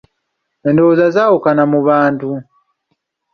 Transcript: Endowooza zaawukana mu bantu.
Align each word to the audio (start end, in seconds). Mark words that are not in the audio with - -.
Endowooza 0.67 1.05
zaawukana 1.15 1.63
mu 1.71 1.79
bantu. 1.87 2.29